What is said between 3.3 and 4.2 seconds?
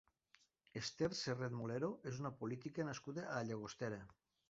a Llagostera.